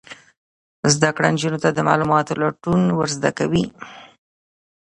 [0.93, 3.65] زده کړه نجونو ته د معلوماتو لټون ور زده کوي.